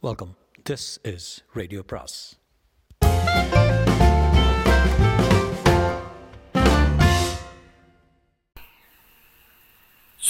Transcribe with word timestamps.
Welcome 0.00 0.36
this 0.70 1.14
is 1.14 1.44
radio 1.52 1.82
பிராஸ் 1.82 2.38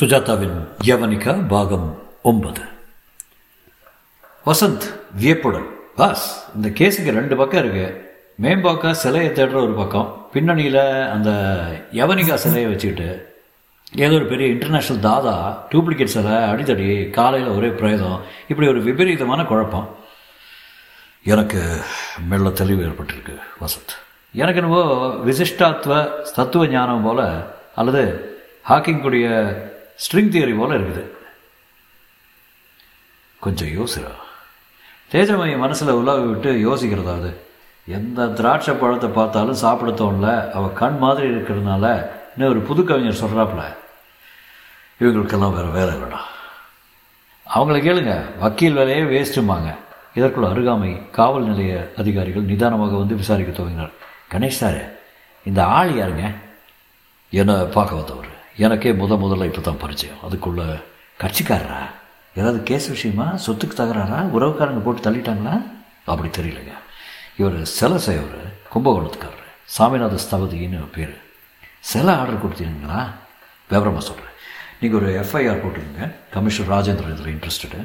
சுஜாதாவின் 0.00 0.68
யவனிகா 0.84 1.48
பாகம் 1.48 2.02
ஒன்பது. 2.22 2.60
வசந்த் 4.46 5.00
வியப்புடன். 5.14 5.66
பாஸ் 5.96 6.44
இந்த 6.54 6.68
கேஸுக்கு 6.68 7.12
ரெண்டு 7.12 7.36
பக்கம் 7.36 7.64
இருக்கு. 7.64 8.16
மேம்பாக்கா 8.42 8.90
சிலையை 8.90 9.30
தேடுற 9.30 9.54
ஒரு 9.54 9.74
பக்கம். 9.74 10.28
பின்னணியில் 10.32 11.08
அந்த 11.08 11.30
யவனிகா 11.92 12.34
சிலையை 12.34 12.70
வச்சுக்கிட்டு 12.70 13.36
ஏதோ 13.92 14.14
ஒரு 14.14 14.24
பெரிய 14.24 14.54
இன்டர்நேஷ்னல் 14.54 14.98
தாதா 14.98 15.64
டூப்ளிகேட் 15.70 16.14
சில 16.14 16.52
அடித்தடி 16.52 17.10
காலையில் 17.10 17.50
ஒரே 17.50 17.68
பிரேதம். 17.68 18.20
இப்படி 18.48 18.68
ஒரு 18.68 18.82
விபரீதமான 18.82 19.44
குழப்பம். 19.44 19.96
எனக்கு 21.24 21.80
மெல்ல 22.28 22.50
தெளிவு 22.50 22.82
ஏற்பட்டிருக்கு 22.84 23.34
வசத் 23.60 23.94
எனக்கு 24.32 24.60
என்னவோ 24.60 24.82
விசிஷ்டாத்வ 25.26 26.10
தத்துவ 26.34 26.66
ஞானம் 26.66 27.02
போல் 27.02 27.24
அல்லது 27.74 28.02
ஹாக்கிங் 28.68 29.00
கூடிய 29.00 29.28
ஸ்ட்ரிங் 30.04 30.32
தியரி 30.34 30.58
போல் 30.58 30.80
இருக்குது. 30.80 31.04
கொஞ்சம் 33.40 33.68
யோசிரா 33.68 34.12
தேஜமய 35.12 35.58
மனசில் 35.58 35.88
உலாவி 35.88 36.22
விட்டு 36.22 36.52
யோசிக்கிறதா 36.68 37.14
அது? 37.18 37.40
எந்த 37.86 38.26
திராட்சை 38.26 38.74
பழத்தை 38.74 39.10
பார்த்தாலும் 39.10 39.60
சாப்பிட 39.64 39.90
தோணல. 39.90 40.50
அவள் 40.50 40.72
கண் 40.72 40.98
மாதிரி 40.98 41.26
இருக்கிறதுனால 41.28 41.84
இன்னும் 42.36 42.52
ஒரு 42.52 42.60
புது 42.60 42.84
கவிஞர் 42.84 43.22
சொல்கிறாப்புல 43.24 43.62
இவங்களுக்கெல்லாம் 45.00 45.54
வேறு 45.54 45.70
வேலை 45.70 45.94
இல்லைடா. 45.94 46.20
அவங்கள 47.54 47.76
கேளுங்க 47.86 48.38
வக்கீல் 48.38 48.72
வேலையே 48.72 49.02
வேஸ்ட்டுமாங்க 49.02 49.74
இதற்குள்ள 50.14 50.46
அருகாமை 50.52 51.10
காவல் 51.10 51.44
நிலைய 51.44 51.92
அதிகாரிகள் 51.96 52.42
நிதானமாக 52.42 52.96
வந்து 52.96 53.14
விசாரிக்க 53.14 53.62
துவங்கினார். 53.62 53.92
கணேஷ் 54.32 54.60
சார் 54.62 54.80
இந்த 55.44 55.64
ஆள் 55.64 55.92
யாருங்க? 55.92 56.34
என்னை 57.30 57.54
பார்க்க 57.54 57.94
வந்தவர். 57.94 58.26
எனக்கே 58.56 58.92
முத 58.92 59.14
முதல்ல 59.24 59.44
இப்போ 59.44 59.60
தான் 59.60 59.78
பரிச்சயம். 59.78 60.16
அதுக்குள்ள 60.24 60.82
கட்சிக்காரரா? 61.20 61.80
ஏதாவது 62.34 62.62
கேஸ் 62.62 62.88
விஷயமா? 62.88 63.26
சொத்துக்கு 63.46 63.76
தகராறா? 63.76 64.18
உறவுக்காரங்க 64.36 64.78
போட்டு 64.78 65.10
தள்ளிட்டாங்களா? 65.10 65.62
அப்படி 66.04 66.28
தெரியலங்க. 66.28 66.74
இவர் 67.36 67.64
சிலை 67.64 67.98
செய்வர் 67.98 68.56
கும்பகோணத்துக்காரர். 68.74 69.46
சாமிநாத 69.78 70.18
ஸ்தபதின்னு 70.30 70.84
பேர். 70.92 71.16
சிலை 71.80 72.14
ஆர்டர் 72.14 72.42
கொடுத்தீங்களா 72.44 73.00
விவரமாக 73.68 74.04
சொல்கிறேன் 74.04 74.36
நீங்கள் 74.80 74.98
ஒரு 75.00 75.08
எஃப்ஐஆர் 75.22 75.62
போட்டிருங்க 75.62 76.02
கமிஷனர் 76.34 76.72
ராஜேந்திரன் 76.74 77.14
இதில் 77.14 77.32
இன்ட்ரெஸ்டடு 77.34 77.80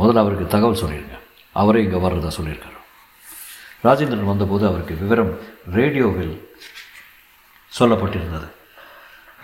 முதல்ல 0.00 0.22
அவருக்கு 0.22 0.52
தகவல் 0.54 0.82
சொல்லிடுங்க 0.82 1.16
அவரே 1.60 1.82
இங்கே 1.84 1.98
வர்றதா 2.04 2.30
சொல்லியிருக்காரு. 2.36 2.76
ராஜேந்திரன் 3.86 4.30
வந்தபோது 4.30 4.64
அவருக்கு 4.68 4.94
விவரம் 5.02 5.32
ரேடியோவில் 5.78 6.34
சொல்லப்பட்டிருந்தது. 7.78 8.48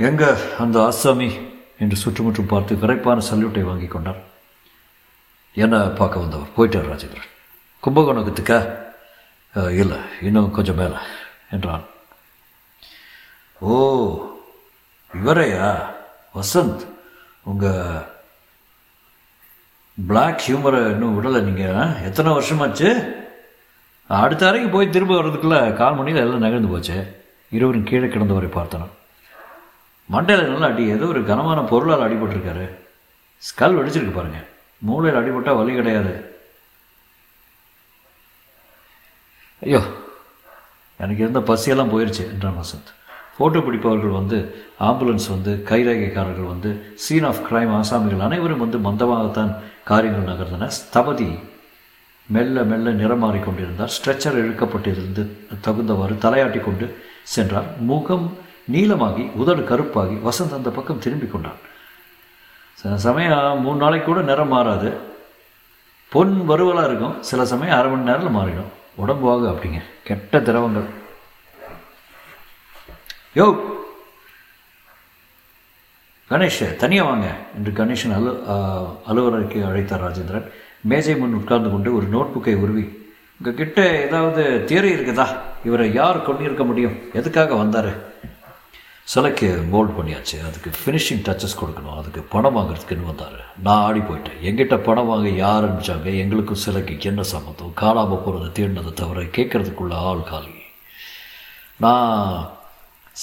எங்க 0.08 0.22
அந்த 0.62 0.78
அஸ்ஸாமி 0.90 1.28
என்று 1.82 1.96
சுற்றுமுற்றும் 2.02 2.50
பார்த்து 2.52 2.74
விரைப்பான 2.82 3.24
சல்யூட்டை 3.30 3.62
வாங்கி 3.70 3.88
கொண்டார். 3.94 4.20
என்ன 5.64 5.76
பார்க்க 6.00 6.22
வந்தவர்? 6.24 6.54
போயிட்டார் 6.56 6.90
ராஜேந்திரன். 6.92 7.32
கும்பகோணத்துக்கா? 7.84 8.58
இல்லை 9.80 9.98
இன்னும் 10.28 10.54
கொஞ்சம் 10.56 10.80
மேலே 10.80 10.98
என்றான். 11.56 11.84
ஓ 13.60 13.74
இவரையா? 15.10 15.68
வசந்த் 16.36 16.82
உங்கள் 17.50 18.02
பிளாக் 19.98 20.42
ஹியூமரை 20.46 20.80
இன்னும் 20.94 21.14
விடலை 21.16 21.40
நீங்கள் 21.48 22.02
எத்தனை 22.08 22.30
வருஷமாச்சு? 22.36 22.88
அடுத்த 24.22 24.42
அறைக்கு 24.48 24.68
போய் 24.74 24.94
திரும்ப 24.94 25.14
வர்றதுக்குள்ளே 25.16 25.60
கால் 25.80 25.98
மணியில் 25.98 26.22
எல்லாம் 26.24 26.44
நகர்ந்து 26.44 26.72
போச்சு. 26.72 26.96
இருவரும் 27.56 27.88
கீழே 27.90 28.08
கிடந்தவரை 28.08 28.50
பார்த்தனும் 28.56 28.92
மண்டையில் 30.14 30.50
நல்லா 30.50 30.68
அடி 30.72 30.84
ஏதோ 30.94 31.06
ஒரு 31.12 31.20
கனமான 31.30 31.60
பொருளால் 31.70 32.04
அடிபட்டிருக்காரு. 32.06 32.66
ஸ்கல் 33.48 33.76
வெடிச்சிருக்கு 33.78 34.14
பாருங்கள் 34.16 34.46
மூளையில் 34.88 35.20
அடிபட்டால் 35.20 35.58
வலி 35.60 35.72
கிடையாது. 35.78 36.12
ஐயோ 39.62 39.80
எனக்கு 41.00 41.22
இருந்த 41.24 41.40
பசியெல்லாம் 41.50 41.92
போயிடுச்சு 41.94 42.22
என்றான் 42.32 42.60
வசந்த். 42.62 42.92
ஃபோட்டோ 43.38 43.64
பிடிப்பவர்கள் 43.64 44.08
வந்து 44.08 44.66
ஆம்புலன்ஸ் 44.80 45.28
வந்து 45.28 45.64
கைரேகைக்காரர்கள் 45.68 46.46
வந்து 46.46 46.92
சீன் 46.94 47.24
ஆஃப் 47.24 47.42
கிரைம் 47.50 47.80
ஆசாமிகள் 47.80 48.20
அனைவரும் 48.20 48.68
வந்து 48.68 48.78
மந்தமாகத்தான் 48.78 49.54
காரியங்கள் 49.84 50.34
நகர்ந்தன. 50.34 50.70
ஸ்தபதி 50.70 51.38
மெல்ல 52.28 52.62
மெல்ல 52.62 52.90
நிறம் 52.90 53.24
மாறிக்கொண்டிருந்தார் 53.24 53.88
ஸ்ட்ரெச்சர் 53.96 54.40
இழுக்கப்பட்டிருந்து 54.42 55.26
தகுந்தவாறு 55.64 56.14
தலையாட்டி 56.14 56.60
கொண்டு 56.60 56.96
சென்றார். 57.22 57.80
முகம் 57.80 58.36
நீளமாகி 58.72 59.30
உதடு 59.34 59.60
கருப்பாகி 59.60 60.28
வசந்த் 60.28 60.54
அந்த 60.54 60.70
பக்கம் 60.70 60.98
திரும்பி 60.98 61.26
கொண்டான். 61.26 61.60
சில 62.74 62.98
சமயம் 62.98 63.60
மூணு 63.60 63.76
நாளைக்கு 63.76 64.12
கூட 64.12 64.24
நிறம் 64.24 64.48
மாறாது. 64.48 64.92
பொன் 66.08 66.44
வருவலாக 66.44 66.86
இருக்கும். 66.86 67.22
சில 67.22 67.46
சமயம் 67.46 67.78
அரை 67.78 67.90
மணி 67.90 68.02
நேரத்தில் 68.02 68.36
மாறிடும். 68.36 68.72
உடம்புவாக 69.06 69.54
அப்படிங்க. 69.54 69.82
கெட்ட 70.04 70.40
திரவங்கள். 70.40 71.04
யோ. 73.36 73.46
கணேஷ் 76.30 76.76
தனியாக 76.76 77.08
வாங்க 77.10 77.36
என்று 77.56 77.84
கணேஷன் 77.84 78.14
அலு 78.18 78.30
அலுவலருக்கு 79.08 79.58
அழைத்தார் 79.64 80.04
ராஜேந்திரன். 80.04 80.46
மேஜை 80.80 81.16
முன் 81.16 81.34
உட்கார்ந்து 81.34 81.70
கொண்டு 81.70 81.94
ஒரு 81.96 82.06
நோட் 82.06 82.32
புக்கை 82.34 82.54
உருவி 82.56 83.04
உங்கள் 83.38 83.54
கிட்ட 83.54 84.04
ஏதாவது 84.06 84.64
தியரி 84.68 84.90
இருக்குதா? 84.94 85.26
இவரை 85.64 85.92
யார் 85.92 86.22
கொண்டிருக்க 86.22 86.64
முடியும்? 86.64 86.98
எதுக்காக 87.12 87.54
வந்தார்? 87.54 88.14
சிலைக்கு 89.02 89.62
மோல்ட் 89.70 89.96
பண்ணியாச்சு. 89.98 90.36
அதுக்கு 90.46 90.70
ஃபினிஷிங் 90.84 91.24
டச்சஸ் 91.26 91.58
கொடுக்கணும். 91.60 91.98
அதுக்கு 91.98 92.22
பணம் 92.22 92.56
வாங்குறதுக்குன்னு 92.56 93.04
வந்தார். 93.04 93.44
நான் 93.62 93.82
ஆடி 93.82 93.98
போயிட்டேன். 93.98 94.40
எங்கிட்ட 94.42 94.78
பணம் 94.78 95.06
வாங்க 95.06 95.28
யார் 95.28 95.66
அனுப்பிச்சாங்க? 95.66 96.16
எங்களுக்கும் 96.16 96.62
சிலைக்கு 96.64 96.96
என்ன 97.00 97.22
சம்மந்தம் 97.22 97.72
காணாமல் 97.74 98.18
போகிறத 98.18 98.48
தேடினதை 98.58 98.92
தவிர 98.92 99.20
கேட்குறதுக்குள்ள 99.20 99.92
ஆள் 99.92 100.28
காலி. 100.30 100.54
நான் 101.76 102.55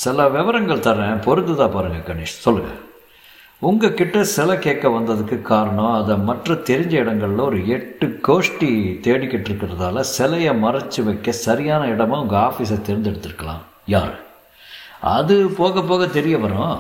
சில 0.02 0.30
விவரங்கள் 0.36 0.86
தரேன் 0.86 1.20
பொறுத்துதான் 1.26 1.74
பாருங்கள் 1.74 2.06
கணேஷ். 2.08 2.40
சொல்லுங்கள் 2.46 2.80
உங்கள் 3.70 3.94
கிட்ட 3.94 4.24
சிலை 4.24 4.56
கேட்க 4.59 4.90
வந்ததுக்கு 4.90 5.42
காரணம் 5.42 5.92
அதை 6.00 6.16
மற்ற 6.18 6.54
தெரிஞ்ச 6.54 6.92
இடங்களில் 6.92 7.44
ஒரு 7.48 7.68
எட்டு 7.68 8.08
கோஷ்டி 8.28 8.70
தேடிக்கிட்டு 9.06 9.50
இருக்கிறதால 9.50 10.00
சிலையை 10.00 10.54
மறைச்சி 10.64 11.04
வைக்க 11.04 11.31
சரியான 11.31 11.84
இடமா 11.86 12.16
உங்கள் 12.22 12.40
ஆஃபீஸை 12.40 12.80
தேர்ந்தெடுத்துருக்கலாம். 12.88 13.62
யார்? 13.86 14.16
அது 15.02 15.36
போக 15.59 15.81
போக 15.81 16.08
தெரிய 16.08 16.38
வரும். 16.38 16.80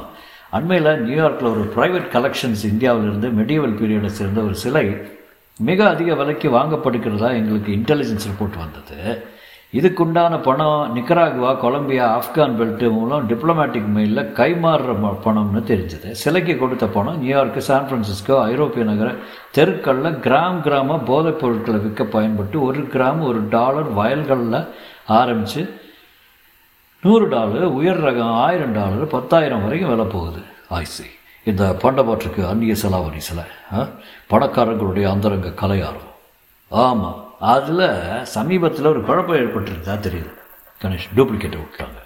அண்மையில் 0.51 1.05
நியூயார்க்கில் 1.05 1.51
ஒரு 1.53 1.63
ப்ரைவேட் 1.75 2.09
கலெக்ஷன்ஸ் 2.15 2.65
இந்தியாவிலிருந்து 2.71 3.29
மெடிவல் 3.39 3.77
பீரியடை 3.79 4.11
சேர்ந்த 4.19 4.41
ஒரு 4.41 4.55
சிலை 4.55 4.85
மிக 5.57 5.89
அதிக 5.89 6.15
விலைக்கு 6.15 6.49
வாங்கப்படுகிறதா 6.49 7.29
எங்களுக்கு 7.39 7.71
இன்டெலிஜென்ஸ் 7.77 8.27
ரிப்போர்ட் 8.29 8.61
வந்தது. 8.63 9.31
இதுக்குண்டான 9.77 10.33
பணம் 10.47 10.95
நிக்கராகுவா 10.95 11.51
கொலம்பியா 11.61 12.07
ஆப்கான் 12.17 12.57
பெல்ட்டு 12.57 12.91
மூலம் 12.95 13.23
டிப்ளமேட்டிக் 13.29 13.87
மெயிலில் 13.95 14.29
கைமாறுற 14.39 14.91
பணம்னு 15.25 15.61
தெரிஞ்சது. 15.69 16.11
சிலைக்கு 16.11 16.57
கொடுத்த 16.57 16.85
பணம் 16.87 17.17
நியூயார்க்கு 17.23 17.57
சான் 17.67 17.87
ஃப்ரான்சிஸ்கோ 17.87 18.35
ஐரோப்பிய 18.41 18.85
நகர 18.89 19.09
தெருக்களில் 19.51 20.19
கிராம் 20.25 20.59
கிராம 20.67 20.99
போதைப் 21.09 21.39
பொருட்களை 21.39 21.79
விற்க 21.79 22.03
பயன்பட்டு 22.17 22.63
ஒரு 22.67 22.83
கிராம் 22.93 23.23
ஒரு 23.29 23.41
டாலர் 23.55 23.89
வயல்களில் 23.93 24.59
ஆரம்பித்து 25.19 25.63
நூறு 27.03 27.25
டாலர் 27.35 27.67
உயர் 27.79 28.03
ரகம் 28.05 28.37
ஆயிரம் 28.45 28.77
டாலர் 28.79 29.13
பத்தாயிரம் 29.17 29.63
வரைக்கும் 29.63 29.89
விலை 29.89 30.05
போகுது. 30.05 30.41
ஆய்சி 30.69 31.07
இந்த 31.43 31.63
பண்டபாற்றுக்கு 31.81 32.41
அந்நிய 32.51 32.75
செலாவணி 32.83 33.21
சிலை 33.27 33.43
பணக்காரங்களுடைய 34.31 35.05
அந்தரங்க 35.15 35.49
கலையாரம். 35.61 36.09
ஆமாம் 36.71 37.19
அதில் 37.51 37.85
சமீபத்தில் 38.35 38.89
ஒரு 38.91 39.01
குழப்பம் 39.07 39.39
ஏற்பட்டிருந்தா 39.41 39.93
தெரியுது. 40.05 40.31
கணேஷ் 40.81 41.07
டூப்ளிகேட்டை 41.17 41.59
விட்டாங்க. 41.61 41.99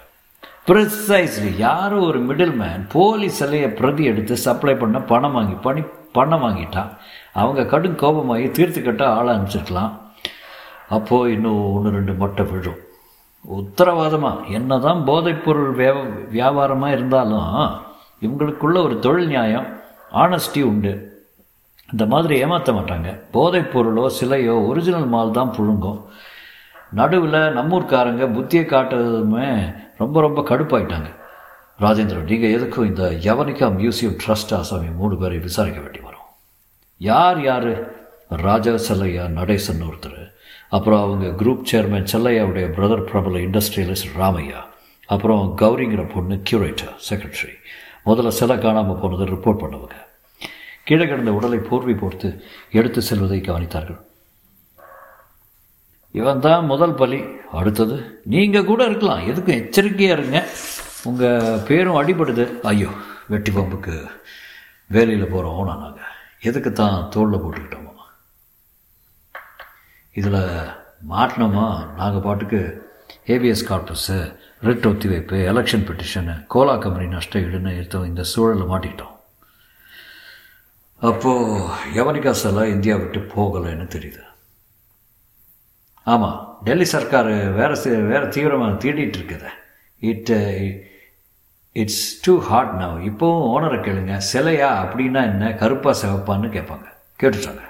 ப்ரிசைஸ்லி 0.68 1.50
யாரோ 1.66 1.98
ஒரு 2.08 2.18
மிடில் 2.28 2.56
மேன் 2.60 2.82
போலி 2.94 3.28
சிலையை 3.38 3.68
பிரதி 3.78 4.04
எடுத்து 4.10 4.34
சப்ளை 4.46 4.74
பண்ண 4.80 4.98
பணம் 5.12 5.36
வாங்கி 5.36 5.56
பணி 5.66 5.82
பணம் 6.16 6.42
வாங்கிட்டான். 6.44 6.90
அவங்க 7.40 7.64
கடும் 7.72 7.98
கோபமாகி 8.02 8.46
தீர்த்து 8.58 8.82
கட்ட 8.82 9.04
ஆளை 9.16 9.30
அனுப்பிச்சிருக்கலாம். 9.34 9.92
அப்போது 10.96 11.32
இன்னும் 11.36 11.62
ஒன்று 11.76 11.94
ரெண்டு 11.96 12.12
மட்டை 12.22 12.44
விழும். 12.50 12.80
உத்தரவாதமாக 13.44 14.52
என்ன 14.58 14.78
தான் 14.86 15.00
போதைப்பொருள் 15.08 15.72
வியா 15.80 15.92
வியாபாரமாக 16.36 16.94
இருந்தாலும் 16.96 17.52
இவங்களுக்குள்ள 18.24 18.78
ஒரு 18.86 18.96
தொழில் 19.04 19.32
நியாயம் 19.34 19.68
ஆனஸ்டி 20.22 20.62
உண்டு. 20.70 20.92
இந்த 21.92 22.06
மாதிரி 22.06 22.38
ஏமாற்ற 22.38 22.72
மாட்டாங்க. 22.72 23.20
போதைப் 23.30 23.78
பொருளோ 23.78 24.10
சிலையோ 24.20 24.66
ஒரிஜினல் 24.66 25.06
மால் 25.06 25.30
தான் 25.30 25.54
புழுங்கும். 25.58 26.00
நடுவில் 26.90 27.32
நம்மூர்காரங்க 27.32 28.26
புத்தியை 28.36 28.64
காட்டுறதுமே 28.66 29.74
ரொம்ப 29.98 30.20
ரொம்ப 30.20 30.40
கடுப்பாயிட்டாங்க. 30.40 31.16
ராஜேந்திரன் 31.80 32.30
நீங்கள் 32.30 32.54
எதுக்கும் 32.58 32.86
இந்த 32.86 33.10
யவனிகா 33.10 33.66
மியூசியம் 33.80 34.16
ட்ரஸ்ட் 34.26 34.54
ஆசாமி 34.54 34.88
மூணு 34.88 35.16
பேரை 35.16 35.38
விசாரிக்க 35.38 35.80
வேண்டி 35.80 35.98
வரும். 35.98 36.28
யார் 36.98 37.42
யார்? 37.42 37.96
ராஜா 38.28 38.70
செல்லையா 38.70 39.24
நடேசன் 39.24 39.84
ஒருத்தர். 39.90 40.32
அப்புறம் 40.68 41.02
அவங்க 41.02 41.44
குரூப் 41.44 41.64
சேர்மேன் 41.72 42.10
செல்லையாவுடைய 42.12 42.66
பிரதர் 42.78 43.06
பிரபல 43.10 43.38
இண்டஸ்ட்ரியலிஸ்ட் 43.38 44.18
ராமையா. 44.18 44.60
அப்புறம் 45.06 45.54
கௌரிங்கிற 45.56 46.14
பொண்ணு 46.14 46.42
கியூரேட்டர் 46.50 46.94
செக்ரட்டரி 47.10 47.56
முதல்ல 48.06 48.28
சிலை 48.28 48.58
காணாமல் 48.58 49.00
போனதை 49.02 49.26
ரிப்போர்ட் 49.26 49.62
பண்ணுவாங்க. 49.62 49.96
கீழே 50.88 51.06
கிடந்த 51.06 51.32
உடலை 51.38 51.58
போர்வை 51.70 51.94
போர்த்து 52.02 52.28
எடுத்து 52.78 53.00
செல்வதை 53.08 53.40
கவனித்தார்கள். 53.48 54.00
இவன் 56.18 56.44
தான் 56.46 56.68
முதல் 56.72 56.94
பலி. 57.00 57.18
அடுத்தது 57.58 57.96
நீங்கள் 58.34 58.68
கூட 58.70 58.80
இருக்கலாம். 58.90 59.24
எதுக்கும் 59.30 59.58
எச்சரிக்கையாக 59.62 60.16
இருங்க. 60.16 60.38
உங்கள் 61.08 61.60
பேரும் 61.68 61.98
அடிபடுது. 62.00 62.46
ஐயோ 62.70 62.90
வெட்டி 63.32 63.50
பம்புக்கு 63.56 63.94
வேலையில் 64.96 65.32
போகிறோம் 65.32 65.68
நாங்கள் 65.70 66.14
எதுக்கு 66.48 66.70
தான் 66.80 66.96
தோளில் 67.14 67.42
போட்டுக்கிட்டோமோ. 67.42 67.94
இதில் 70.18 70.40
மாட்டினோமா? 71.12 71.66
நாங்கள் 72.00 72.24
பாட்டுக்கு 72.26 72.60
ஏபிஎஸ் 73.34 73.68
கார்பஸு 73.68 74.18
ரிட் 74.68 74.88
ஒத்திவைப்பு 74.90 75.36
எலெக்ஷன் 75.52 75.86
பெட்டிஷனு 75.88 76.34
கோலா 76.54 76.74
கம்பெனி 76.84 77.08
நஷ்ட 77.16 77.44
ஈடுன்னு 77.46 77.76
எடுத்தோம் 77.78 78.08
இந்த 78.10 78.22
சூழலில் 78.32 78.70
மாட்டிக்கிட்டோம். 78.72 79.14
அப்போது 81.06 81.58
யவனிகா 81.96 82.30
சிலை 82.40 82.62
இந்தியா 82.74 82.94
விட்டு 82.96 83.20
போகலைன்னு 83.34 83.86
தெரியுது. 83.94 84.22
ஆமாம் 86.12 86.38
டெல்லி 86.66 86.86
சர்க்கார் 86.92 87.30
வேறு 87.58 87.76
வேறு 88.10 88.26
தீவிரமாக 88.34 88.80
தேடிட்டு 88.84 89.18
இருக்குது 89.18 89.50
it 90.10 90.32
it's 91.82 92.04
too 92.24 92.34
hard 92.48 92.74
now. 92.80 92.96
இப்போவும் 93.10 93.46
ஓனரை 93.54 93.78
கேளுங்க 93.86 94.14
சிலையா 94.32 94.70
அப்படின்னா 94.82 95.22
என்ன 95.32 95.52
கருப்பா 95.62 95.92
சிவப்பான்னு 96.02 96.50
கேட்பாங்க. 96.56 96.88
கேட்டுட்டாங்க. 97.20 97.64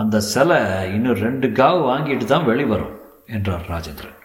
அந்த 0.00 0.16
சிலை 0.32 0.60
இன்னும் 0.96 1.20
ரெண்டு 1.26 1.48
காவு 1.60 1.80
வாங்கிட்டு 1.90 2.24
தான் 2.34 2.48
வெளிவரும் 2.50 2.94
என்றார் 3.36 3.68
Rajendran. 3.74 4.18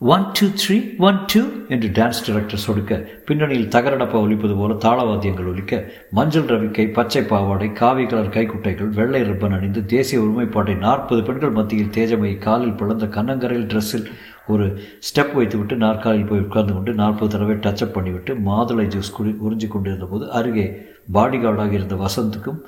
One 0.00 0.22
two 0.36 0.46
three 0.60 0.76
one 1.06 1.18
two 1.30 1.40
என்று 1.68 1.88
டான்ஸ் 1.88 2.20
டைரக்டர் 2.26 2.62
சொடுக்க 2.66 2.92
பின்னணியில் 3.26 3.72
தகரடப்பா 3.74 4.18
ஒலிப்பது 4.26 4.54
போல 4.56 4.74
தாளவாத்தியங்கள் 4.74 5.48
ஒலிக்க 5.50 5.80
மஞ்சள் 6.10 6.46
ரவிக்கை 6.52 6.92
பச்சை 6.92 7.22
பாவாடை 7.22 7.72
காவி 7.72 8.04
கலர் 8.06 8.32
கைக்குட்டைகள் 8.36 8.90
வெள்ளை 8.98 9.20
ரிப்பன் 9.22 9.56
அணிந்து 9.56 9.86
தேசிய 9.86 10.20
ஒருமைப்பாட்டை 10.20 10.76
நாற்பது 10.76 11.22
பெண்கள் 11.22 11.50
மத்தியில் 11.50 11.92
தேஜமை 11.96 12.38
காலில் 12.38 12.72
பிளந்த 12.72 13.06
கண்ணங்கரையில் 13.06 13.68
ட்ரெஸ்ஸில் 13.72 14.08
ஒரு 14.46 14.66
ஸ்டெப் 15.08 15.34
வைத்துவிட்டு 15.34 15.76
நாற்காலில் 15.76 16.24
போய் 16.24 16.40
உட்கார்ந்து 16.40 16.72
கொண்டு 16.72 16.94
நாற்பது 16.94 17.32
தடவை 17.34 17.56
டச்சப் 17.56 17.94
பண்ணிவிட்டு 17.98 18.38
மாதுளை 18.48 18.86
ஜூஸ் 18.96 19.12
குடி 19.12 19.34
உறிஞ்சி 19.48 19.68
கொண்டிருந்த 19.68 20.04
போது 20.04 20.30
அருகே 20.30 20.66
பாடிகார்டாக 21.12 21.72
இருந்த 21.72 21.98
வசந்துக்கும் 22.06 22.60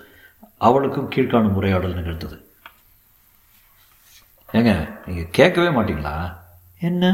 அவளுக்கும் 0.59 1.11
கீழ்காணும் 1.17 1.59
உரையாடல் 1.61 1.95
நிகழ்ந்தது. 1.95 2.37
ஏங்க 4.53 4.73
நீங்கள் 5.07 5.33
கேட்கவே 5.33 5.69
மாட்டீங்களா? 5.81 6.41
என்ன? 6.83 7.07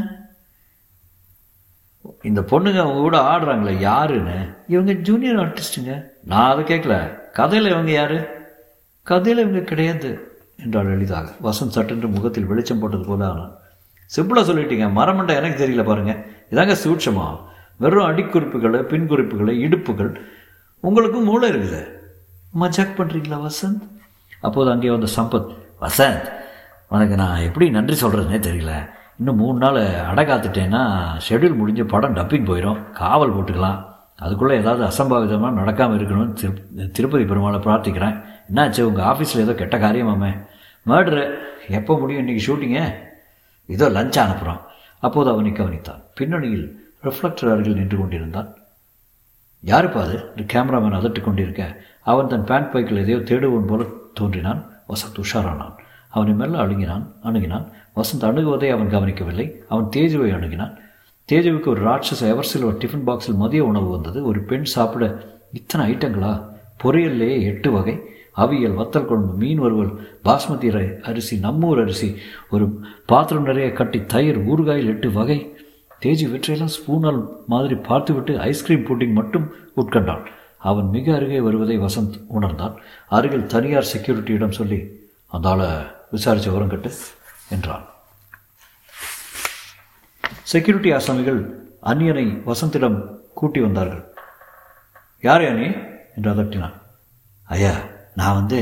இந்த 2.22 2.40
பொண்ணுங்க 2.40 2.80
அவங்க 2.80 3.00
கூட 3.00 3.18
ஆடுறாங்களே 3.20 3.78
யாருன்னு? 3.78 4.54
இவங்க 4.68 4.92
ஜூனியர் 4.92 5.36
ஆர்டிஸ்ட்டுங்க 5.36 6.02
நான் 6.24 6.50
அதை 6.50 6.64
கேட்கல 6.64 7.20
கதையில் 7.30 7.70
இவங்க 7.70 7.90
யாரு? 7.90 8.28
கதையில் 9.02 9.42
இவங்க 9.42 9.64
கிடையாது 9.64 10.36
என்றாள் 10.64 10.92
எளிதாக. 10.92 11.32
வசந்த் 11.42 11.76
சட்டென்று 11.76 12.08
முகத்தில் 12.08 12.44
வெளிச்சம் 12.44 12.78
போட்டது 12.78 13.04
போல 13.04 13.28
ஆனான் 13.28 13.52
சிம்பிளாக 14.16 14.46
சொல்லிட்டீங்க 14.48 14.86
மரமண்டை 14.98 15.34
எனக்கு 15.34 15.68
தெரியல 15.68 15.84
பாருங்க. 15.84 16.24
இதாங்க 16.50 16.76
சூட்சமா. 16.84 17.40
வெறும் 17.76 18.10
அடிக்குறிப்புகள் 18.10 18.82
பின் 18.82 19.06
குறிப்புகள் 19.06 19.56
இடுப்புகள். 19.56 20.20
உங்களுக்கும் 20.80 21.24
மூளை 21.24 21.50
இருக்குது. 21.50 21.88
மஜாக் 22.60 22.96
பண்ணுறீங்களா 22.96 23.46
வசந்த்? 23.48 23.88
அப்போது 24.40 24.70
அங்கே 24.70 24.90
வந்த 24.90 25.06
சம்பத் 25.16 25.54
வசந்த் 25.80 26.32
உனக்கு 26.88 27.16
நான் 27.16 27.40
எப்படி 27.40 27.70
நன்றி 27.70 28.06
சொல்கிறதுனே 28.06 28.38
தெரியல. 28.48 28.96
இன்னும் 29.20 29.38
மூணு 29.42 29.58
நாள் 29.58 29.78
அடை 30.10 30.24
காத்துட்டேன்னா 30.26 30.80
ஷெட்யூல் 31.26 31.56
முடிஞ்ச 31.60 31.84
படம் 31.92 32.16
டப்பிங் 32.16 32.48
போயிடும் 32.48 32.78
காவல் 32.90 33.32
போட்டுக்கலாம். 33.34 33.78
அதுக்குள்ளே 34.24 34.54
ஏதாவது 34.56 34.82
அசம்பாவிதமாக 34.90 35.58
நடக்காமல் 35.60 35.98
இருக்கணும்னு 35.98 36.32
திரு 36.40 36.90
திருப்பதி 36.96 37.24
பெருமாளை 37.24 37.58
பிரார்த்திக்கிறேன். 37.64 38.16
என்னாச்சு 38.50 38.80
உங்கள் 38.80 39.04
ஆஃபீஸில் 39.04 39.42
ஏதோ 39.44 39.54
கெட்ட 39.54 39.78
காரியமாமே. 39.78 40.30
மேட்ரு 40.86 41.24
எப்போ 41.78 41.98
முடியும் 41.98 42.22
இன்றைக்கி 42.24 42.42
ஷூட்டிங்கு 42.46 42.84
இதோ 43.66 43.88
லஞ்ச் 43.88 44.20
அனுப்புகிறோம் 44.24 44.62
அப்போது 45.06 45.30
அவனை 45.30 45.52
கவனித்தான். 45.52 46.00
பின்னணியில் 46.14 46.66
ரிஃப்ளெக்டர் 47.06 47.52
அருகில் 47.54 47.78
நின்று 47.80 47.98
கொண்டிருந்தான். 47.98 48.48
யாருப்பா 49.64 50.00
அது? 50.06 50.16
இந்த 50.36 50.44
கேமராமேன் 50.52 50.98
அதட்டு 51.00 51.20
கொண்டிருக்க. 51.20 51.62
அவன் 52.02 52.30
தன் 52.32 52.44
பேண்ட் 52.44 52.72
பைக்கில் 52.72 53.02
எதையோ 53.04 53.20
தேடுவன் 53.30 53.68
போல 53.72 53.84
தோன்றினான். 54.14 54.62
வசந்த் 54.88 55.20
உஷாரானான். 55.24 55.76
அவனை 56.10 56.32
மெல்ல 56.34 56.62
அணுகினான் 56.64 57.04
அணுகினான். 57.28 57.66
வசந்த் 57.96 58.24
அணுகுவதை 58.24 58.70
அவன் 58.70 58.90
கவனிக்கவில்லை. 58.90 59.62
அவன் 59.68 59.88
தேஜுவை 59.96 60.32
அணுகினான். 60.32 60.74
தேஜுவுக்கு 61.32 61.68
ஒரு 61.68 61.84
ராட்சச 61.84 62.20
எவர்சில் 62.20 62.64
ஒரு 62.64 62.78
டிஃபன் 62.78 63.06
பாக்ஸில் 63.06 63.34
மதிய 63.34 63.64
உணவு 63.64 63.90
வந்தது. 63.90 64.24
ஒரு 64.24 64.40
பெண் 64.40 64.64
சாப்பிட 64.64 65.26
இத்தனை 65.52 65.94
ஐட்டங்களா? 65.94 66.42
பொரியல்லையே 66.84 67.42
எட்டு 67.42 67.70
வகை. 67.70 68.00
அவியல் 68.36 68.74
வத்தல் 68.74 69.04
குழம்பு 69.04 69.32
மீன் 69.36 69.58
வறுவல் 69.58 70.18
பாஸ்மதி 70.24 71.00
அரிசி 71.00 71.36
நம்மூர் 71.36 71.80
அரிசி. 71.80 72.16
ஒரு 72.50 72.80
பாத்திரம் 73.06 73.42
நிறைய 73.42 73.72
கட்டி 73.72 74.04
தயிர் 74.04 74.48
ஊறுகாயில் 74.48 74.86
எட்டு 74.86 75.12
வகை. 75.12 75.56
தேஜி 75.98 76.26
வெற்றையெல்லாம் 76.26 76.68
ஸ்பூனால் 76.68 77.26
மாதிரி 77.46 77.74
பார்த்துவிட்டு 77.74 78.40
ஐஸ்கிரீம் 78.40 78.84
புட்டிங் 78.84 79.12
மட்டும் 79.12 79.52
உட்கண்டான். 79.76 80.24
அவன் 80.58 80.88
மிக 80.88 81.14
அருகே 81.14 81.40
வருவதை 81.40 81.78
வசந்த் 81.78 82.20
உணர்ந்தான். 82.26 82.76
அருகில் 83.08 83.46
தனியார் 83.46 83.90
செக்யூரிட்டியிடம் 83.96 84.50
சொல்லி 84.50 84.82
அந்தால 85.32 85.68
விசாரித்து 86.10 86.52
வரும் 86.52 86.68
கட்டு 86.68 86.90
என்றான். 87.50 87.86
செக்யூரிட்டி 90.42 90.92
ஆசாமிகள் 90.92 91.40
அந்நியனை 91.82 92.26
வசந்திடம் 92.46 92.98
கூட்டி 93.34 93.60
வந்தார்கள். 93.60 94.04
யார் 95.20 95.46
அணி 95.48 95.72
என்று 96.16 96.30
அதட்டினான். 96.30 96.74
ஐயா 97.44 97.72
நான் 98.14 98.34
வந்து 98.34 98.58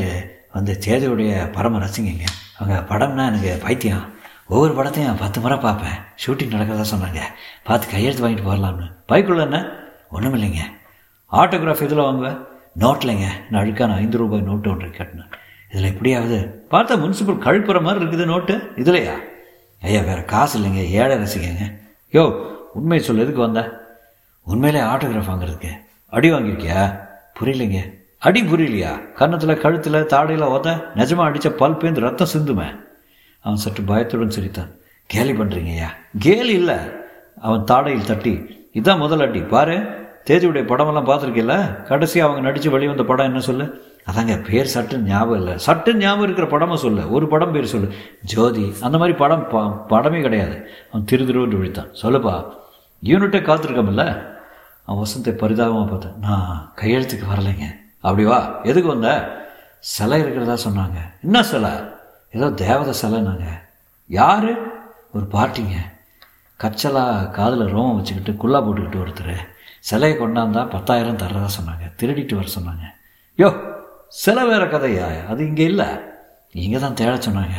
வந்து 0.52 0.78
தேதியுடைய 0.86 1.52
பரம 1.52 1.78
ரசிங்க 1.78 2.26
அவங்க 2.58 2.94
படம்னா 2.94 3.26
எனக்கு 3.26 3.60
பைத்தியம். 3.62 4.14
ஒவ்வொரு 4.46 4.72
படத்தையும் 4.74 5.18
பத்து 5.18 5.40
முறை 5.40 5.58
பார்ப்பேன். 5.58 5.96
ஷூட்டிங் 6.26 6.54
நடக்கிறதா 6.54 6.84
சொன்னாங்க. 6.90 7.20
பார்த்து 7.64 7.88
கையெழுத்து 7.88 8.28
வாங்கிட்டு 8.28 8.48
போகலாம்னு 8.48 8.92
பைக்குள்ள 9.08 9.40
என்ன? 9.40 9.58
ஒன்றும் 10.10 10.34
இல்லைங்க 10.34 10.62
ஆட்டோகிராஃப் 11.32 11.82
இதில் 11.82 11.98
வாங்குவேன் 11.98 12.38
நோட்லைங்க 12.78 13.26
நான் 13.50 13.62
அழுக்கான 13.62 13.94
ஐந்து 13.94 14.18
ரூபாய் 14.18 14.40
நோட்டு 14.40 14.70
ஒன்று 14.70 14.86
கட்டினேன் 14.86 15.32
இதில் 15.76 15.90
எப்படியாவது 15.90 16.36
பார்த்தா 16.70 16.94
முனிசிபல் 17.00 17.42
கழுப்புற 17.46 17.80
மாதிரி 17.80 18.04
இருக்குது 18.04 18.24
நோட்டு 18.24 18.54
இதுலையா? 18.76 19.14
ஐயா 19.82 20.00
வேறு 20.00 20.24
காசு 20.24 20.58
இல்லைங்க 20.58 20.84
ஏழை 20.90 21.16
ரசிக்கங்க 21.16 21.64
யோ 22.12 22.22
உண்மை 22.74 22.98
சொல் 22.98 23.18
எதுக்கு 23.18 23.40
வந்த? 23.40 23.60
உண்மையிலே 24.44 24.82
ஆட்டோகிராஃப் 24.84 25.30
வாங்குறதுக்கு. 25.32 25.70
அடி 26.08 26.30
வாங்கியிருக்கியா? 26.32 26.82
புரியலைங்க. 27.40 27.80
அடி 28.18 28.42
புரியலையா? 28.42 29.12
கன்னத்தில் 29.12 29.58
கழுத்தில் 29.58 29.98
தாடையில் 30.12 30.46
ஓத 30.54 30.68
நிஜமாக 30.94 31.28
அடித்த 31.30 31.50
பல் 31.50 31.76
பேந்து 31.76 32.00
ரத்தம் 32.00 32.32
சிந்துமே. 32.34 32.68
அவன் 33.40 33.62
சற்று 33.64 33.82
பயத்துடன் 33.82 34.30
சிரித்தான். 34.30 34.72
கேலி 35.06 35.32
பண்ணுறீங்கய்யா 35.32 35.90
கேலி 36.18 36.52
இல்லை. 36.52 36.78
அவன் 37.40 37.64
தாடையில் 37.70 38.08
தட்டி. 38.12 38.34
இதான் 38.72 39.02
முதல் 39.04 39.24
அடி. 39.28 39.40
பாரு 39.40 39.76
தேதியுடைய 40.26 40.64
படமெல்லாம் 40.70 41.10
பார்த்துருக்கில்ல? 41.10 41.82
கடைசி 41.82 42.20
அவங்க 42.20 42.40
நடித்து 42.40 42.70
வெளிவந்த 42.70 43.02
படம் 43.02 43.26
என்ன 43.26 43.40
சொல்லு? 43.40 43.94
அதாங்க 44.10 44.50
பேர் 44.50 44.70
சட்டு 44.74 44.96
ஞாபகம் 44.96 45.36
இல்லை. 45.36 45.54
சட்டு 45.66 45.94
ஞாபகம் 45.94 46.22
இருக்கிற 46.22 46.48
படமாக 46.48 46.80
சொல்லு. 46.80 47.10
ஒரு 47.10 47.28
படம் 47.28 47.52
பேர் 47.52 47.64
சொல்லு. 47.64 47.92
ஜோதி 48.22 48.74
அந்த 48.80 48.98
மாதிரி 48.98 49.16
படம் 49.16 49.48
ப 49.48 49.62
படமே 49.62 50.20
கிடையாது. 50.20 50.70
அவன் 50.90 51.04
திரு 51.04 51.24
திருவன்று 51.24 51.60
விழித்தான். 51.60 51.90
சொல்லுப்பா 52.02 52.46
யூனிட்டை 53.04 53.40
காத்திருக்கமில்ல 53.40 54.34
அவன் 54.84 55.06
வசந்தை 55.06 55.30
பரிதாபமாக 55.30 55.90
பார்த்தேன். 55.90 56.18
நான் 56.20 56.72
கையெழுத்துக்கு 56.76 57.26
வரலைங்க. 57.32 57.66
அப்படி 58.00 58.24
வா. 58.24 58.60
எதுக்கு 58.62 58.88
வந்த? 58.88 59.28
சிலை 59.78 60.20
இருக்கிறதா 60.20 60.70
சொன்னாங்க. 60.70 60.96
என்ன 61.22 61.42
சிலை? 61.42 61.70
ஏதோ 62.30 62.50
தேவதை 62.50 62.94
சிலைன்னாங்க. 63.02 63.46
யார்? 64.06 64.50
ஒரு 65.12 65.26
பார்ட்டிங்க 65.32 65.76
கச்சலாக 66.60 67.30
காதில் 67.30 67.74
ரோமம் 67.74 67.94
வச்சுக்கிட்டு 67.94 68.38
குல்லா 68.40 68.62
போட்டுக்கிட்டு 68.62 69.04
ஒருத்தர். 69.04 69.36
சிலையை 69.80 70.18
கொண்டாந்தா 70.18 70.64
பத்தாயிரம் 70.64 71.16
தர்றதா 71.16 71.48
சொன்னாங்க. 71.58 71.86
திருடிட்டு 71.96 72.34
வர 72.34 72.46
சொன்னாங்க. 72.60 72.84
யோ 73.38 73.74
சில 74.08 74.44
வேற 74.46 74.64
கதையா? 74.64 75.26
அது 75.26 75.46
இங்கே 75.46 75.64
இல்லை. 75.64 75.86
இங்கே 76.52 76.78
தான் 76.78 76.94
தேட 76.94 77.14
சொன்னாங்க. 77.14 77.56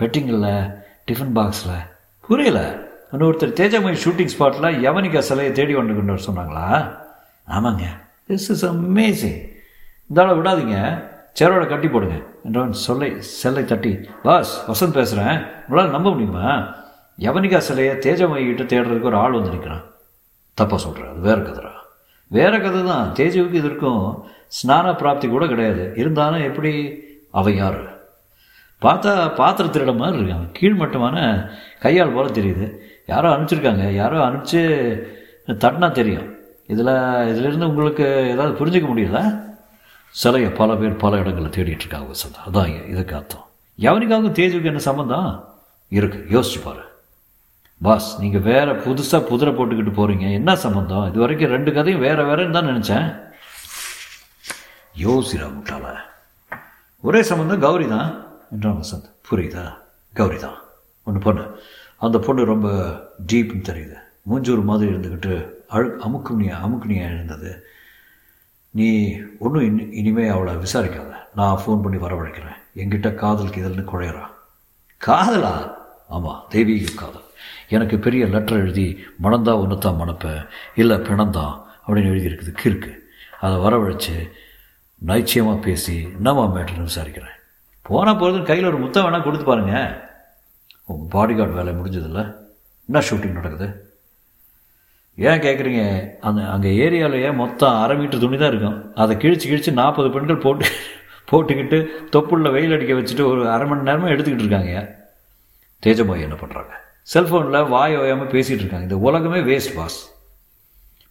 பெட்டிங்கில் 0.00 0.78
டிஃபன் 1.06 1.34
பாக்ஸில். 1.34 1.76
புரியல. 2.20 2.88
இன்னொருத்தர் 3.12 3.56
தேஜாமணி 3.60 3.96
ஷூட்டிங் 4.04 4.30
ஸ்பாட்டில் 4.38 4.82
யவனிகா 4.86 5.18
சிலையை 5.18 5.52
தேடி 5.52 5.74
வந்துக்கிட்டு 5.74 6.06
கொண்டு 6.06 6.22
வர 6.22 6.22
சொன்னாங்களா? 6.26 6.96
ஆமாங்க. 7.48 7.82
திஸ் 8.28 8.48
இஸ் 8.48 8.66
அமேசிங் 8.66 9.48
இந்த 10.08 10.24
விடாதீங்க. 10.24 11.02
சேரோட 11.40 11.68
கட்டி 11.68 11.88
போடுங்க. 11.88 12.22
என்றவன் 12.44 12.70
சொல்லை 12.70 13.22
செல்லை 13.22 13.64
தட்டி 13.64 13.98
பாஸ் 14.22 14.70
வசந்த் 14.70 14.92
பேசுகிறேன் 14.92 15.44
உங்களால் 15.68 15.90
நம்ப 15.90 16.10
முடியுமா? 16.10 16.74
யவனிகா 17.18 17.58
சிலையை 17.58 17.94
தேஜமயி 17.94 18.54
கிட்ட 18.54 18.76
தேடுறதுக்கு 18.76 19.02
ஒரு 19.02 19.16
ஆள் 19.16 19.32
வந்து 19.32 19.50
நிற்கிறான் 19.50 19.84
தப்பாக 20.60 20.76
சொல்கிறேன் 20.76 21.10
அது 21.10 21.20
வேறு 21.20 21.40
கதைரா 21.40 21.72
வேறு 22.26 22.60
கதை 22.60 22.84
தான். 22.84 23.12
தேஜவுக்கு 23.14 23.52
இதற்கும் 23.52 24.24
ஸ்நான 24.58 24.96
பிராப்தி 24.96 25.28
கூட 25.28 25.46
கிடையாது. 25.46 25.92
இருந்தாலும் 25.96 26.42
எப்படி? 26.42 26.72
அவையார் 27.34 27.56
யார்? 27.56 27.80
பார்த்தா 28.82 29.34
பாத்திரம் 29.34 29.72
திருட 29.72 29.96
மாதிரி 29.96 30.18
இருக்காங்க. 30.18 30.48
கீழ்மட்டமான 30.58 31.16
கையால் 31.80 32.12
போல 32.12 32.28
தெரியுது. 32.28 32.66
யாரோ 33.06 33.36
அனுப்பிச்சிருக்காங்க. 33.36 33.92
யாரோ 33.92 34.18
அனுப்பிச்சு 34.28 34.60
தட்டினா 35.46 35.90
தெரியும். 35.92 36.28
இதில் 36.66 36.92
இதிலிருந்து 37.30 37.68
உங்களுக்கு 37.68 38.04
ஏதாவது 38.30 38.52
புரிஞ்சுக்க 38.60 38.88
முடியல 38.90 39.20
சிலையை 40.14 40.50
பல 40.50 40.74
பேர் 40.74 40.96
பல 40.96 41.18
இடங்களில் 41.18 41.54
தேடிட்டு 41.56 41.84
இருக்காங்க 41.84 42.12
வசந்தா 42.12 42.40
அதான் 42.48 42.88
இதுக்கு 42.88 43.14
அர்த்தம். 43.14 43.46
எவனுக்காகவும் 43.78 44.38
தேஜுக்கு 44.38 44.70
என்ன 44.72 44.78
சம்மந்தம் 44.78 45.28
இருக்கு. 45.88 46.18
யோசிச்சு 46.36 46.60
பாரு. 46.64 46.84
பாஸ் 47.82 48.20
நீங்கள் 48.20 48.40
வேறு 48.40 48.72
புதுசாக 48.72 49.28
புதிரை 49.30 49.52
போட்டுக்கிட்டு 49.54 49.92
போகிறீங்க 49.98 50.26
என்ன 50.38 50.56
சம்மந்தம் 50.56 51.06
இது 51.08 51.18
வரைக்கும் 51.18 51.50
ரெண்டு 51.50 51.72
கதையும் 51.72 52.02
வேறு 52.06 52.24
வேறுன்னு 52.30 52.56
தான் 52.56 52.70
நினச்சேன். 52.72 53.06
யோசிரா 54.96 55.50
முட்டாள. 55.50 55.96
ஒரே 57.00 57.22
சம்மந்தம் 57.22 57.60
கௌரி 57.60 57.88
தான் 57.88 58.26
என்றான் 58.50 58.82
வசந்த். 58.82 59.10
புரியுதா? 59.30 59.74
கௌரி 60.14 60.36
தான் 60.36 60.58
ஒன்று 61.04 61.20
பொண்ணு. 61.20 61.60
அந்த 61.96 62.18
பொண்ணு 62.18 62.44
ரொம்ப 62.44 62.68
டீப்னு 63.32 63.62
தெரியுது. 63.68 63.94
மூஞ்சூர் 64.30 64.64
மாதிரி 64.64 64.92
இருந்துக்கிட்டு 64.92 65.50
அழு 65.68 66.00
அமுக்குனியா 66.08 66.56
அமுக்குனியா 66.66 67.14
இருந்தது 67.14 67.66
நீ 68.70 69.16
ஒன்றும் 69.38 69.62
இனி 69.62 69.96
இனிமே 69.96 70.28
அவளை 70.28 70.54
விசாரிக்காத. 70.54 71.14
நான் 71.34 71.56
ஃபோன் 71.56 71.82
பண்ணி 71.82 71.96
வரவழைக்கிறேன். 71.96 72.56
என்கிட்ட 72.76 73.14
காதலுக்கு 73.14 73.68
இதழ்னு 73.68 73.84
குழையறா. 73.84 74.26
காதலா? 75.06 75.74
ஆமாம் 76.08 76.44
தெய்வீக 76.48 76.92
காதல். 76.94 77.22
எனக்கு 77.68 77.98
பெரிய 77.98 78.26
லெட்டர் 78.26 78.58
எழுதி 78.58 79.04
மணந்தா 79.22 79.52
ஒன்றுத்தான் 79.56 79.98
மணப்பேன். 79.98 80.46
இல்லை 80.74 80.96
பிணந்தான் 80.96 81.62
அப்படின்னு 81.86 82.12
எழுதியிருக்குது 82.12 82.54
கிறுக்கு. 82.62 82.98
அதை 83.40 83.56
வரவழைச்சு 83.56 84.30
நைச்சியமாக 85.08 85.58
பேசி 85.66 85.94
நம்ம 86.24 86.40
மேட்டர் 86.54 86.86
விசாரிக்கிறேன். 86.88 87.36
போனால் 87.88 88.18
போகிறது 88.20 88.40
கையில் 88.48 88.68
ஒரு 88.70 88.78
முத்தம் 88.82 89.04
வேணால் 89.04 89.24
கொடுத்து 89.26 89.46
பாருங்க. 89.48 89.74
பாடி 91.14 91.34
கார்டு 91.34 91.54
வேலை 91.58 91.72
முடிஞ்சதில்ல? 91.78 92.22
என்ன 92.88 93.02
ஷூட்டிங் 93.08 93.38
நடக்குது? 93.38 93.68
ஏன் 95.28 95.42
கேட்குறீங்க 95.44 95.82
அந்த 96.28 96.40
அங்கே 96.54 96.70
ஏரியாவிலேயே 96.84 97.30
மொத்தம் 97.42 97.78
அரை 97.82 97.94
மீட்டர் 98.00 98.22
துணி 98.24 98.36
தான் 98.42 98.52
இருக்கும். 98.52 98.78
அதை 99.02 99.14
கிழிச்சு 99.22 99.46
கிழிச்சு 99.50 99.72
நாற்பது 99.80 100.08
பெண்கள் 100.16 100.44
போட்டு 100.44 100.66
போட்டுக்கிட்டு 101.30 101.78
தொப்புள்ள 102.14 102.50
வெயில் 102.56 102.74
அடிக்க 102.76 102.94
வச்சுட்டு 102.98 103.24
ஒரு 103.32 103.42
அரை 103.54 103.66
மணி 103.70 103.88
நேரமாக 103.88 104.14
எடுத்துக்கிட்டு 104.14 104.46
இருக்காங்க. 104.46 104.74
தேஜபாய் 105.86 106.26
என்ன 106.26 106.38
பண்ணுறாங்க 106.42 106.74
செல்ஃபோனில் 107.14 107.68
வாய் 107.74 107.96
ஓயாமல் 108.00 108.32
பேசிகிட்டு 108.34 108.62
இருக்காங்க. 108.64 108.88
இந்த 108.88 108.98
உலகமே 109.08 109.40
வேஸ்ட் 109.50 109.74
பாஸ் 109.78 109.98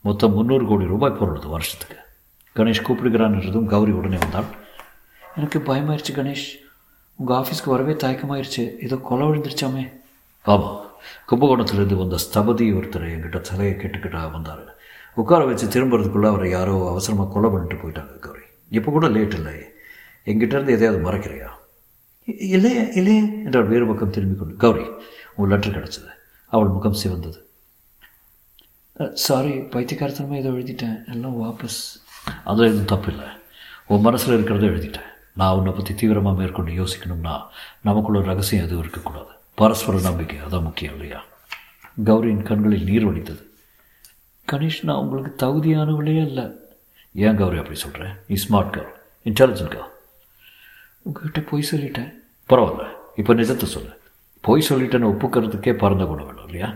மொத்தம் 0.05 0.35
முந்நூறு 0.37 0.65
கோடி 0.71 0.91
ரூபாய் 0.93 1.17
போடுறது 1.19 1.49
வருஷத்துக்கு. 1.55 1.97
கணேஷ் 2.59 2.85
கூப்பிடுகிறான்றதும் 2.87 3.69
கௌரி 3.73 3.93
உடனே 3.99 4.17
வந்தாள். 4.23 4.49
எனக்கு 5.39 5.59
பயமாயிருச்சு 5.69 6.13
கணேஷ். 6.19 6.47
உங்கள் 7.19 7.37
ஆஃபீஸ்க்கு 7.37 7.73
வரவே 7.75 7.93
தயக்கமாயிருச்சு. 8.03 8.63
ஏதோ 8.85 8.95
கொலை 9.09 9.25
விழுந்துருச்சாமே. 9.27 9.83
ஆமாம் 10.53 10.77
கும்பகோணத்துலேருந்து 11.29 12.01
வந்த 12.01 12.17
ஸ்தபதி 12.25 12.65
ஒருத்தர் 12.79 13.05
என்கிட்ட 13.13 13.39
தலையை 13.49 13.73
கேட்டுக்கிட்டா 13.75 14.21
வந்தார். 14.35 14.63
உட்கார 15.21 15.45
வச்சு 15.49 15.65
திரும்புறதுக்குள்ளே 15.73 16.27
அவரை 16.31 16.49
யாரோ 16.57 16.73
அவசரமாக 16.89 17.31
கொலை 17.33 17.49
பண்ணிட்டு 17.49 17.77
போயிட்டாங்க 17.81 18.15
கௌரி. 18.25 18.45
இப்போ 18.77 18.89
கூட 18.95 19.07
லேட் 19.15 19.37
இல்லை. 19.39 19.55
எங்கிட்டேருந்து 20.31 20.75
எதையாவது 20.77 20.99
மறைக்கிறியா? 21.07 21.49
இல்லையே 22.55 22.83
இல்லையே 22.99 23.21
என்றால் 23.45 23.71
வேறு 23.73 23.85
பக்கம் 23.91 24.15
திரும்பி 24.15 24.35
கொண்டு. 24.39 24.55
கௌரி 24.63 24.85
உன் 25.35 25.51
லெட்டர் 25.51 25.75
கிடச்சிது. 25.77 26.11
அவள் 26.53 26.75
முகம் 26.75 26.99
சிவந்தது. 27.03 27.39
சாரி 29.25 29.53
பைத்தியக்காரத்தனமாக 29.73 30.41
ஏதோ 30.43 30.49
எழுதிட்டேன். 30.49 30.97
எல்லாம் 31.13 31.37
வாபஸ். 31.41 31.81
அதில் 32.49 32.69
எதுவும் 32.69 32.91
தப்பு 32.93 33.09
இல்லை 33.13 33.27
உன் 33.91 34.05
மனசில் 34.07 34.35
இருக்கிறத 34.37 34.65
எழுதிட்டேன். 34.71 35.09
நான் 35.39 35.57
உன்னை 35.57 35.71
பற்றி 35.71 35.93
தீவிரமாக 35.99 36.37
மேற்கொண்டு 36.39 36.71
யோசிக்கணும்னா 36.79 37.35
நமக்குள்ள 37.87 38.21
ரகசியம் 38.31 38.65
எதுவும் 38.67 38.83
இருக்கக்கூடாது. 38.83 39.31
பரஸ்பர 39.59 40.01
நம்பிக்கை 40.07 40.39
அதான் 40.45 40.65
முக்கியம் 40.67 40.95
இல்லையா? 40.97 41.19
கௌரியின் 42.09 42.47
கண்களில் 42.49 42.87
நீர் 42.89 43.07
வடித்தது 43.07 43.43
கணேஷ் 44.47 44.81
நான் 44.87 45.01
உங்களுக்கு 45.03 45.31
தகுதியானவளே 45.45 46.15
இல்லை 46.27 46.45
ஏன் 47.15 47.39
கௌரி 47.39 47.57
அப்படி 47.61 47.79
சொல்கிறேன் 47.83 48.13
நீ 48.27 48.35
ஸ்மார்ட் 48.43 48.73
கேர்ள் 48.75 48.91
இன்டெலிஜென்ட் 49.29 49.73
கேர்ள் 49.75 49.91
உங்ககிட்ட 51.05 51.41
பொய் 51.49 51.69
சொல்லிட்டேன். 51.71 52.09
பரவாயில்ல 52.49 52.85
இப்போ 53.21 53.33
நிஜத்தை 53.41 53.67
சொல்லு. 53.75 53.91
பொய் 54.47 54.67
சொல்லிட்டேன்னு 54.69 55.11
ஒப்புக்கிறதுக்கே 55.11 55.73
பறந்த 55.83 56.03
குணம் 56.09 56.27
வேணும் 56.29 56.47
இல்லையா? 56.47 56.69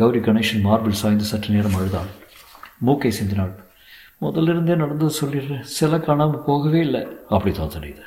கௌரி 0.00 0.20
கணேஷன் 0.26 0.64
மார்பிள் 0.68 1.00
சாய்ந்து 1.00 1.30
சற்று 1.30 1.54
நேரம் 1.54 1.76
அழுதாள். 1.78 2.10
மூக்கை 2.86 3.12
சிந்தினாள். 3.18 3.54
முதல்ல 4.20 4.52
இருந்தே 4.54 4.74
நடந்தது 4.74 5.14
சொல்லிடுறேன். 5.20 5.60
சிலை 5.60 6.00
காணாமல் 6.00 6.44
போகவே 6.46 6.80
இல்லை. 6.80 7.06
அப்படி 7.28 7.54
தான் 7.54 7.74
தெரியுது 7.78 8.04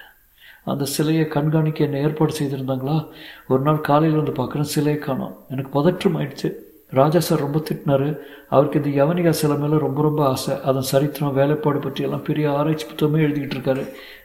அந்த 0.63 0.85
சிலையை 0.85 1.27
கண்காணிக்க 1.27 1.83
என்ன 1.83 1.97
ஏற்பாடு 1.97 2.33
செய்திருந்தாங்களா? 2.39 3.07
ஒரு 3.47 3.61
நாள் 3.61 3.81
காலையில் 3.81 4.21
வந்து 4.21 4.43
பார்க்குறேன் 4.43 4.71
சிலையை 4.73 5.01
காணோம். 5.01 5.37
எனக்கு 5.49 5.69
பதற்றம் 5.69 6.19
ஆயிடுச்சு. 6.19 6.53
ராஜா 6.89 7.19
சார் 7.19 7.39
ரொம்ப 7.39 7.59
திட்டினாரு. 7.59 8.17
அவருக்கு 8.49 8.83
இந்த 8.83 9.05
யவனிகா 9.05 9.29
சிலை 9.29 9.57
மேலே 9.57 9.77
ரொம்ப 9.77 10.01
ரொம்ப 10.01 10.27
ஆசை. 10.27 10.61
அதன் 10.61 10.81
சரித்திரம் 10.81 11.33
வேலைப்பாடு 11.33 11.79
பற்றியெல்லாம் 11.79 12.23
பெரிய 12.23 12.57
ஆராய்ச்சி 12.57 12.87
புத்தகமே 12.87 13.19
எழுதிக்கிட்டு 13.25 13.57
இருக்காரு. 13.57 13.83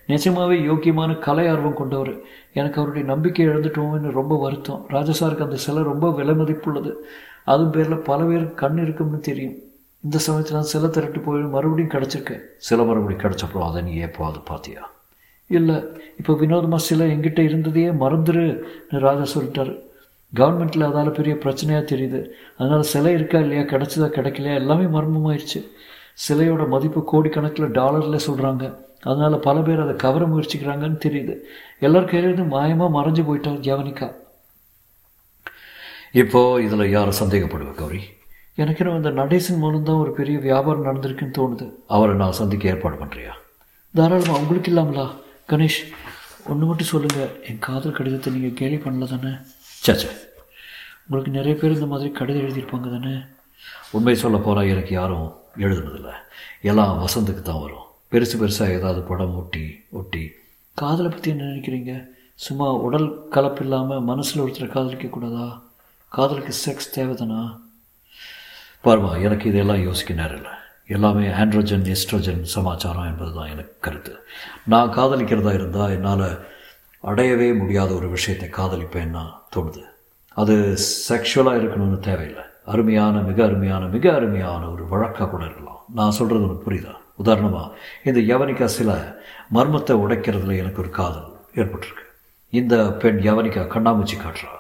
நிஜமாவே 0.09 0.57
யோக்கியமான 0.71 1.19
கலை 1.19 1.49
ஆர்வம் 1.49 1.75
கொண்டவர். 1.75 2.13
எனக்கு 2.53 2.81
அவருடைய 2.81 3.09
நம்பிக்கை 3.09 3.49
இழந்துட்டோம்னு 3.49 4.13
ரொம்ப 4.13 4.41
வருத்தம். 4.41 4.85
ராஜா 4.89 5.27
சாருக்கு 5.27 5.43
அந்த 5.43 5.57
சிலை 5.57 5.83
ரொம்ப 5.83 6.13
விலை 6.13 6.35
மதிப்புள்ளது. 6.35 6.93
அதுவும் 7.45 7.71
பேரில் 7.71 7.97
பல 7.97 8.23
பேருக்கு 8.25 8.55
கண் 8.55 8.83
இருக்கும்னு 8.83 9.21
தெரியும். 9.21 9.55
இந்த 10.07 10.19
சமயத்தில் 10.25 10.57
நான் 10.57 10.71
சிலை 10.73 10.89
திரட்டு 10.95 11.21
போய் 11.27 11.43
மறுபடியும் 11.55 11.93
கிடச்சிருக்கேன். 11.95 12.43
சில 12.69 12.79
மறுபடியும் 12.89 13.23
கிடச்சப்பறம் 13.25 13.69
அதை 13.69 13.81
நீ 13.87 13.93
எப்போ 14.07 14.31
பார்த்தியா? 14.51 14.83
இல்லை 15.51 15.77
இப்போ 16.21 16.33
வினோதமாக 16.41 16.87
சிலை 16.89 17.07
எங்கிட்ட 17.15 17.41
இருந்ததையே 17.49 17.91
மறந்துரு 18.03 18.45
ராஜா 19.05 19.27
சொல்லிட்டார். 19.35 19.73
கவர்மெண்ட்டில் 20.33 20.87
அதால் 20.89 21.17
பெரிய 21.19 21.35
பிரச்சனையாக 21.43 21.85
தெரியுது. 21.93 22.21
அதனால் 22.59 22.91
சிலை 22.93 23.13
இருக்கா 23.19 23.39
இல்லையா 23.45 23.63
கிடச்சதா 23.73 24.09
கிடைக்கலையா 24.17 24.55
எல்லாமே 24.63 24.87
மர்மமாயிடுச்சு 24.97 25.61
சிலையோட 26.25 26.65
மதிப்பு 26.75 27.01
கோடிக்கணக்கில் 27.13 27.75
டாலரில் 27.79 28.25
சொல்கிறாங்க 28.27 28.65
அதனால் 29.11 29.45
பல 29.47 29.57
பேர் 29.69 29.83
அதை 29.85 29.95
கவர 30.05 30.25
முயற்சிக்கிறாங்கன்னு 30.33 30.99
தெரியுது. 31.07 31.35
எல்லார் 31.87 32.11
கையிலேருந்து 32.11 32.47
மாயமாக 32.57 32.95
மறைஞ்சு 32.99 33.25
போயிட்டார் 33.29 33.65
ஜவனிகா 33.69 34.09
இப்போது 36.23 36.63
இதில் 36.67 36.93
யாரை 36.97 37.15
சந்தேகப்படுவேன் 37.23 37.81
கௌரி? 37.81 38.03
எனக்கு 38.63 38.81
இன்னும் 38.83 38.99
இந்த 39.01 39.11
நடேசன் 39.21 39.61
மூலம் 39.63 39.87
தான் 39.87 40.01
ஒரு 40.03 40.11
பெரிய 40.19 40.39
வியாபாரம் 40.39 40.85
நடந்திருக்குன்னு 40.89 41.37
தோணுது. 41.39 41.67
அவரை 41.95 42.13
நான் 42.21 42.37
சந்திக்க 42.41 42.73
ஏற்பாடு 42.73 42.97
பண்ணுறியா 43.01 43.33
தாராளமாக 43.95 44.41
உங்களுக்கு 44.43 44.71
இல்லாமலா? 44.73 45.07
கணேஷ் 45.51 45.79
ஒன்று 46.51 46.69
மட்டும் 46.69 46.91
சொல்லுங்கள் 46.93 47.33
என் 47.49 47.59
காதல் 47.59 47.97
கடிதத்தை 47.99 48.33
நீங்கள் 48.33 48.59
கேள்வி 48.61 48.79
பண்ணல 48.85 49.09
தானே? 49.15 49.33
சச்சே 49.87 50.11
உங்களுக்கு 51.07 51.33
நிறைய 51.39 51.55
பேர் 51.61 51.77
இந்த 51.77 51.87
மாதிரி 51.87 52.11
கடிதம் 52.19 52.45
எழுதியிருப்பாங்க 52.45 52.91
தானே? 52.97 53.15
உண்மை 53.97 54.15
சொல்ல 54.23 54.37
போகிறா 54.39 54.63
எனக்கு 54.69 54.95
யாரும் 54.95 55.27
எழுதுனதில்லை. 55.65 56.15
எல்லாம் 56.71 56.95
வசந்துக்கு 57.05 57.43
தான் 57.43 57.63
வரும். 57.65 57.85
பெருசு 58.13 58.37
பெருசாக 58.41 58.79
ஏதாவது 58.79 59.01
படம் 59.11 59.37
ஒட்டி 59.41 59.65
ஒட்டி. 59.91 60.25
காதலை 60.75 61.11
பற்றி 61.11 61.31
என்ன 61.31 61.51
நினைக்கிறீங்க? 61.51 61.93
சும்மா 62.47 62.69
உடல் 62.87 63.09
கலப்பு 63.35 63.63
இல்லாமல் 63.65 64.07
மனசில் 64.13 64.43
ஒருத்தரை 64.45 64.69
காதலிக்க 64.69 65.07
கூடாதா 65.07 65.47
காதலுக்கு 66.13 66.55
செக்ஸ் 66.65 66.95
தேவைதானா? 66.97 67.43
பார்வா 68.85 69.11
எனக்கு 69.27 69.45
இதெல்லாம் 69.51 69.83
யோசிக்க 69.89 70.15
நேரம் 70.15 70.39
இல்லை. 70.41 70.55
எல்லாமே 70.95 71.27
ஆண்ட்ரோஜன் 71.43 71.85
எஸ்ட்ரோஜன் 71.95 72.43
சமாச்சாரம் 72.55 73.09
என்பது 73.11 73.33
தான் 73.39 73.51
எனக்கு 73.55 73.75
கருத்து. 73.87 74.13
நான் 74.73 74.95
காதலிக்கிறதா 74.97 75.53
இருந்தால் 75.59 75.95
என்னால் 75.97 76.27
அடையவே 77.11 77.49
முடியாத 77.61 77.91
ஒரு 77.99 78.09
விஷயத்தை 78.17 78.49
காதலிப்பேன்னா 78.59 79.25
தோணுது 79.55 79.83
அது 80.43 80.55
செக்ஷுவலாக 81.09 81.61
இருக்கணும்னு 81.61 81.99
தேவையில்லை. 82.09 82.45
அருமையான 82.73 83.17
மிக 83.29 83.39
அருமையான 83.45 83.85
மிக 83.95 84.05
அருமையான 84.19 84.63
ஒரு 84.75 84.85
வழக்காக 84.93 85.29
கூட 85.31 85.43
இருக்கலாம். 85.45 85.81
நான் 85.99 86.17
சொல்கிறது 86.19 86.47
உனக்கு 86.47 86.67
புரியுதா? 86.67 86.95
உதாரணமாக 87.23 87.69
இந்த 88.09 88.21
யவனிகா 88.33 88.67
சில 88.79 88.91
மர்மத்தை 89.57 89.95
உடைக்கிறதுல 90.05 90.57
எனக்கு 90.63 90.83
ஒரு 90.85 90.91
காதல் 91.01 91.29
ஏற்பட்டிருக்கு. 91.61 92.07
இந்த 92.53 92.75
பெண் 93.03 93.21
யவனிகா 93.29 93.63
கண்ணாமூச்சி 93.75 94.17
காட்டுறா. 94.19 94.53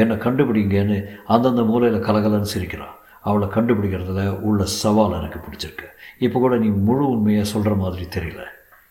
என்னை 0.00 0.16
கண்டுபிடிங்கன்னு 0.16 0.98
அந்தந்த 1.34 1.62
மூலையில் 1.70 2.06
கலகலன்னு 2.08 2.52
சிரிக்கிறான் 2.54 2.96
அவளை 3.22 3.48
கண்டுபிடிக்கிறதுல 3.48 4.40
உள்ள 4.40 4.64
சவால் 4.66 5.12
எனக்கு 5.12 5.38
பிடிச்சிருக்கு. 5.38 5.88
இப்போ 6.18 6.38
கூட 6.38 6.56
நீ 6.56 6.66
முழு 6.66 7.08
உண்மையை 7.08 7.44
சொல்கிற 7.44 7.74
மாதிரி 7.74 8.04
தெரியல. 8.04 8.42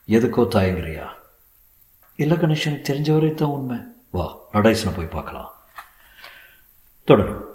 எதுக்கோ 0.08 0.48
தயங்குறியா? 0.56 1.08
இல்லை 2.16 2.38
கணேஷன் 2.38 2.80
தெரிஞ்ச 2.80 2.88
தெரிஞ்சவரே 2.90 3.34
தான் 3.34 3.50
உண்மை. 3.50 3.78
வா 4.12 4.38
நடேசனை 4.54 4.94
போய் 4.96 5.16
பார்க்கலாம். 5.18 5.52
தொடரும். 7.04 7.51